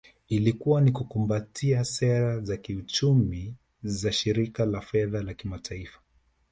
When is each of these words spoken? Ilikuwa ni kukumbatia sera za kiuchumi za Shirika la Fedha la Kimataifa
Ilikuwa 0.27 0.81
ni 0.81 0.91
kukumbatia 0.91 1.83
sera 1.85 2.39
za 2.41 2.57
kiuchumi 2.57 3.55
za 3.83 4.11
Shirika 4.11 4.65
la 4.65 4.81
Fedha 4.81 5.21
la 5.21 5.33
Kimataifa 5.33 5.99